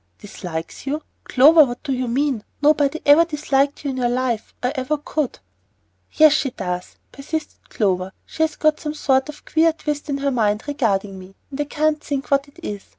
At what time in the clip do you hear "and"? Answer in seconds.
11.51-11.61